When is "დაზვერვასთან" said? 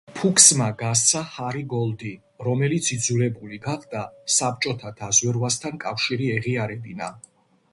5.03-5.79